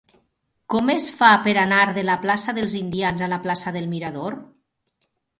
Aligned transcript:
Com 0.73 0.87
es 0.93 1.03
fa 1.17 1.27
per 1.47 1.51
anar 1.63 1.81
de 1.97 2.03
la 2.07 2.15
plaça 2.23 2.55
dels 2.59 2.73
Indians 2.79 3.21
a 3.27 3.29
la 3.35 3.39
plaça 3.43 3.75
del 3.75 3.91
Mirador? 3.93 4.39